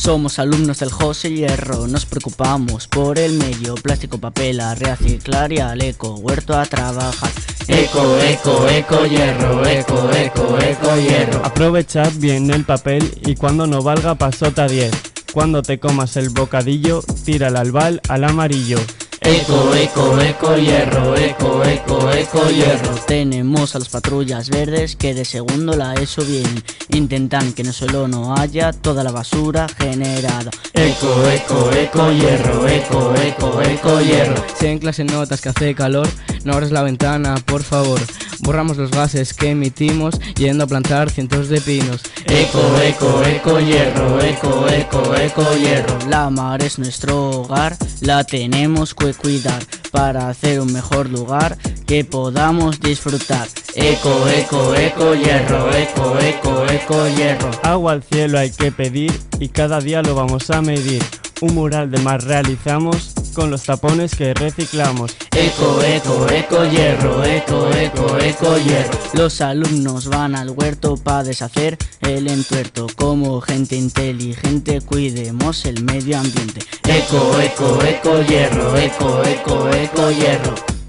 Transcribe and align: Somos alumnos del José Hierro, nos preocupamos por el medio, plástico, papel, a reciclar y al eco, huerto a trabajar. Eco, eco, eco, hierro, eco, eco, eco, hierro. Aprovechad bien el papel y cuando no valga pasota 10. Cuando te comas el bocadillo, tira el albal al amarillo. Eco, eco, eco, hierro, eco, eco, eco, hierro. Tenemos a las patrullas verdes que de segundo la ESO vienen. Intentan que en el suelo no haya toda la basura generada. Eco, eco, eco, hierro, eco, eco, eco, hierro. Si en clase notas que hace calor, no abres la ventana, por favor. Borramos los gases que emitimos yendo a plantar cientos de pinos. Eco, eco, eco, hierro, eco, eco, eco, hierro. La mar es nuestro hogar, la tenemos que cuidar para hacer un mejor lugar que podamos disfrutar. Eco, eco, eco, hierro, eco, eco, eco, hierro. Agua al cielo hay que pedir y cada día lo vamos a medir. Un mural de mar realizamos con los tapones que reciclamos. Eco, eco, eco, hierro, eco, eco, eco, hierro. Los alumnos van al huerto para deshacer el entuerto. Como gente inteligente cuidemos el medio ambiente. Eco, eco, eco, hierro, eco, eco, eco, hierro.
Somos 0.00 0.38
alumnos 0.38 0.78
del 0.78 0.90
José 0.90 1.30
Hierro, 1.30 1.86
nos 1.86 2.06
preocupamos 2.06 2.88
por 2.88 3.18
el 3.18 3.34
medio, 3.34 3.74
plástico, 3.74 4.16
papel, 4.16 4.58
a 4.60 4.74
reciclar 4.74 5.52
y 5.52 5.58
al 5.58 5.82
eco, 5.82 6.14
huerto 6.14 6.56
a 6.56 6.64
trabajar. 6.64 7.30
Eco, 7.68 8.16
eco, 8.18 8.66
eco, 8.66 9.04
hierro, 9.04 9.66
eco, 9.66 10.10
eco, 10.12 10.58
eco, 10.58 10.96
hierro. 10.96 11.44
Aprovechad 11.44 12.10
bien 12.16 12.50
el 12.50 12.64
papel 12.64 13.12
y 13.26 13.34
cuando 13.36 13.66
no 13.66 13.82
valga 13.82 14.14
pasota 14.14 14.66
10. 14.66 14.90
Cuando 15.34 15.60
te 15.60 15.78
comas 15.78 16.16
el 16.16 16.30
bocadillo, 16.30 17.02
tira 17.26 17.48
el 17.48 17.56
albal 17.56 18.00
al 18.08 18.24
amarillo. 18.24 18.78
Eco, 19.22 19.74
eco, 19.74 20.18
eco, 20.18 20.56
hierro, 20.56 21.14
eco, 21.14 21.62
eco, 21.62 22.10
eco, 22.10 22.50
hierro. 22.50 22.94
Tenemos 23.06 23.76
a 23.76 23.78
las 23.78 23.90
patrullas 23.90 24.48
verdes 24.48 24.96
que 24.96 25.12
de 25.12 25.26
segundo 25.26 25.76
la 25.76 25.92
ESO 25.94 26.24
vienen. 26.24 26.64
Intentan 26.88 27.52
que 27.52 27.60
en 27.60 27.68
el 27.68 27.74
suelo 27.74 28.08
no 28.08 28.34
haya 28.34 28.72
toda 28.72 29.04
la 29.04 29.12
basura 29.12 29.66
generada. 29.68 30.50
Eco, 30.72 31.28
eco, 31.28 31.70
eco, 31.72 32.12
hierro, 32.12 32.66
eco, 32.66 33.14
eco, 33.14 33.62
eco, 33.62 34.00
hierro. 34.00 34.42
Si 34.58 34.66
en 34.66 34.78
clase 34.78 35.04
notas 35.04 35.42
que 35.42 35.50
hace 35.50 35.74
calor, 35.74 36.08
no 36.44 36.54
abres 36.54 36.70
la 36.70 36.82
ventana, 36.82 37.34
por 37.44 37.62
favor. 37.62 38.00
Borramos 38.42 38.76
los 38.76 38.90
gases 38.90 39.34
que 39.34 39.50
emitimos 39.50 40.18
yendo 40.36 40.64
a 40.64 40.66
plantar 40.66 41.10
cientos 41.10 41.48
de 41.48 41.60
pinos. 41.60 42.02
Eco, 42.26 42.60
eco, 42.82 43.22
eco, 43.24 43.60
hierro, 43.60 44.20
eco, 44.20 44.68
eco, 44.68 45.14
eco, 45.16 45.56
hierro. 45.56 45.98
La 46.08 46.30
mar 46.30 46.62
es 46.62 46.78
nuestro 46.78 47.30
hogar, 47.30 47.76
la 48.00 48.24
tenemos 48.24 48.94
que 48.94 49.12
cuidar 49.14 49.62
para 49.90 50.28
hacer 50.28 50.60
un 50.60 50.72
mejor 50.72 51.08
lugar 51.08 51.56
que 51.86 52.04
podamos 52.04 52.80
disfrutar. 52.80 53.48
Eco, 53.74 54.28
eco, 54.28 54.74
eco, 54.74 55.14
hierro, 55.14 55.72
eco, 55.74 56.18
eco, 56.18 56.66
eco, 56.66 57.08
hierro. 57.16 57.50
Agua 57.62 57.92
al 57.92 58.02
cielo 58.02 58.38
hay 58.38 58.50
que 58.50 58.72
pedir 58.72 59.12
y 59.38 59.48
cada 59.48 59.80
día 59.80 60.02
lo 60.02 60.14
vamos 60.14 60.50
a 60.50 60.62
medir. 60.62 61.02
Un 61.40 61.54
mural 61.54 61.90
de 61.90 61.98
mar 61.98 62.22
realizamos 62.22 63.14
con 63.30 63.50
los 63.50 63.64
tapones 63.64 64.14
que 64.14 64.34
reciclamos. 64.34 65.16
Eco, 65.36 65.82
eco, 65.82 66.26
eco, 66.30 66.64
hierro, 66.64 67.24
eco, 67.24 67.70
eco, 67.72 68.18
eco, 68.18 68.58
hierro. 68.58 68.98
Los 69.14 69.40
alumnos 69.40 70.08
van 70.08 70.34
al 70.34 70.50
huerto 70.50 70.96
para 70.96 71.24
deshacer 71.24 71.76
el 72.00 72.28
entuerto. 72.28 72.86
Como 72.96 73.40
gente 73.40 73.76
inteligente 73.76 74.80
cuidemos 74.80 75.64
el 75.64 75.82
medio 75.84 76.18
ambiente. 76.18 76.60
Eco, 76.88 77.38
eco, 77.40 77.82
eco, 77.84 78.22
hierro, 78.22 78.76
eco, 78.76 79.22
eco, 79.24 79.68
eco, 79.70 80.10
hierro. 80.10 80.79